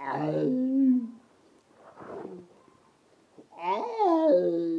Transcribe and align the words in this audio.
Oh. 0.00 1.08
Oh. 3.60 4.77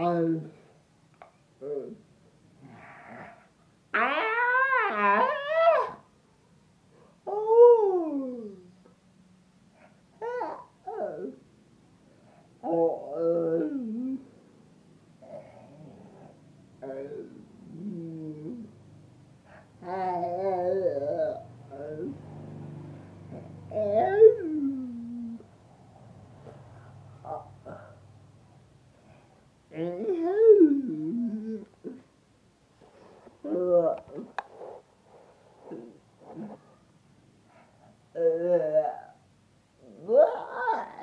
Oh. 0.00 0.47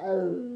Ah! 0.07 0.54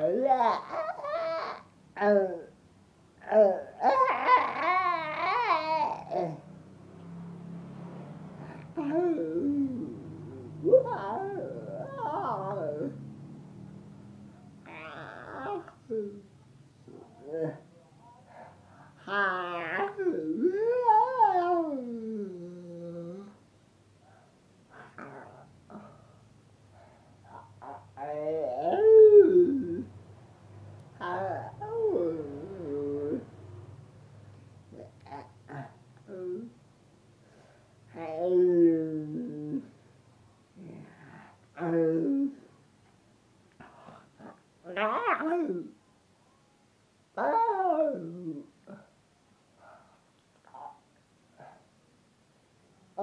Yeah. 0.00 0.56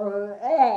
É 0.00 0.67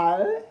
Hi. 0.00 0.42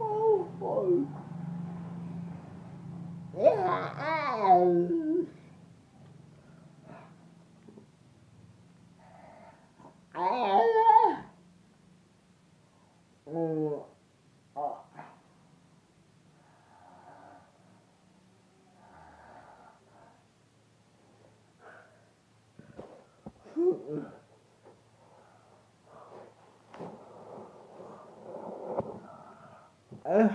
Oh, 0.00 0.48
oh. 0.62 1.06
Yeah. 3.38 4.99
Uh, 30.10 30.26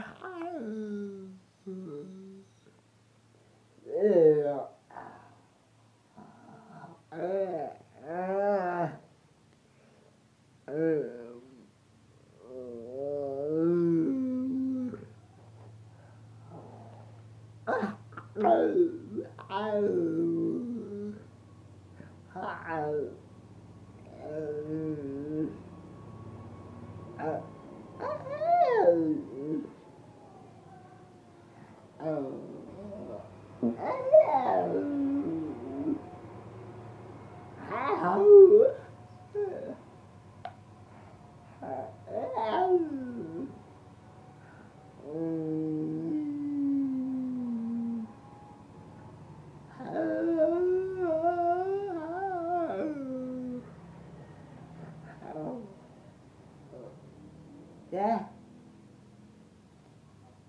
that. 57.96 58.30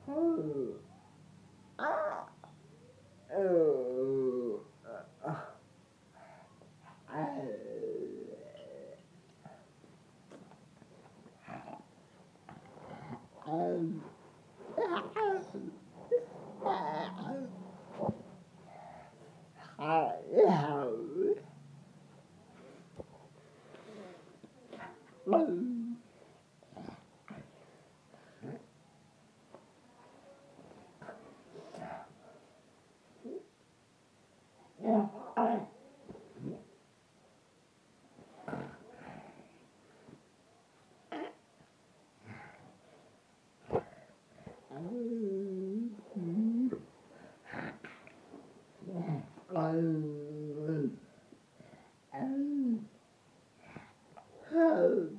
Oh. 0.09 0.37
Hmm. 0.37 0.73
Ah. 1.79 2.29
Oh. 3.37 4.61
Ah. 5.25 5.45
Um. 13.49 14.03
Uh, 19.79 20.11
yeah. 20.35 20.87
Oh. 54.87 55.17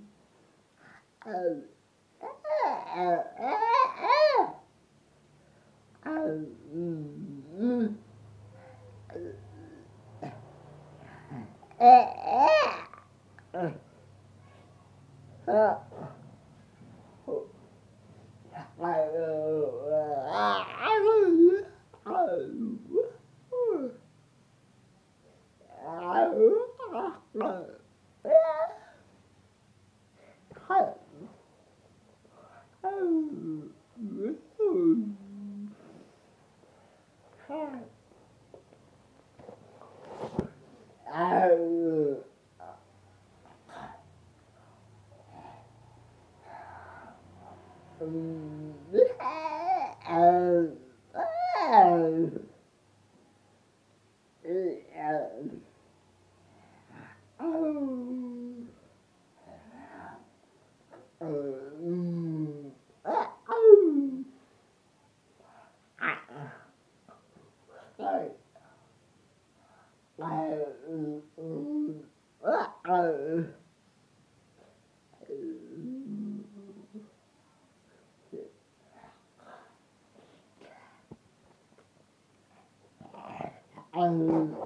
Mm. 48.07 48.66
Um, 84.07 84.57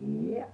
yeah. 0.00 0.44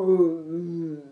어, 0.00 0.02
음. 0.02 1.02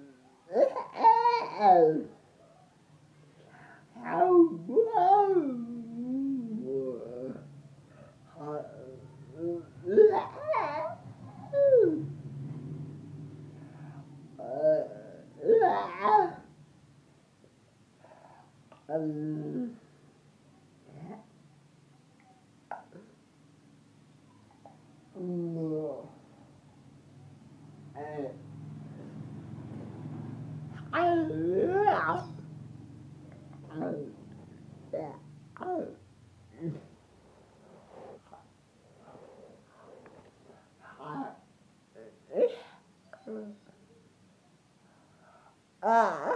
Ah. 45.90 46.27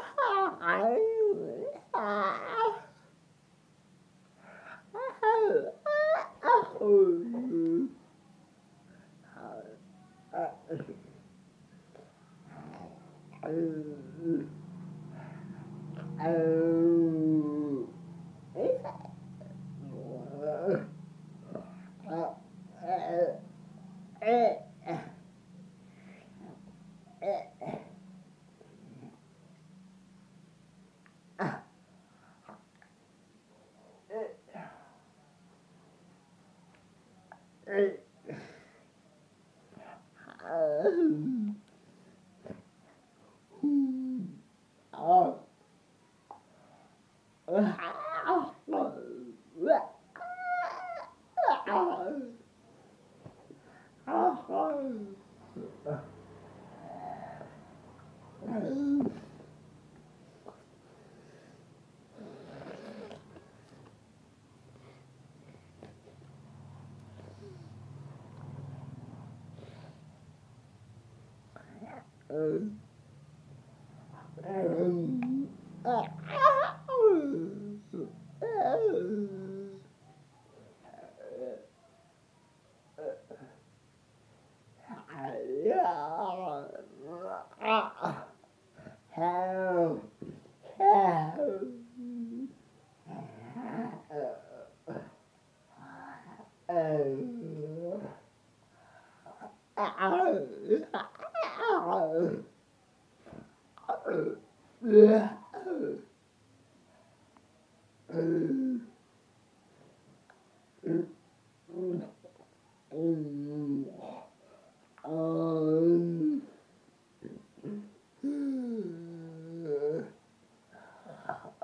Yeah. 104.85 105.42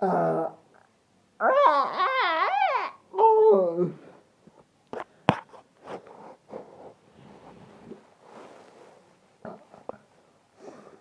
Uh, 0.01 0.49